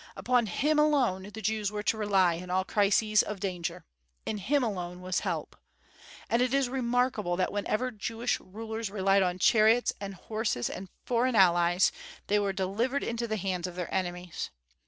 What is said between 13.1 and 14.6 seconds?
the hands of their enemies.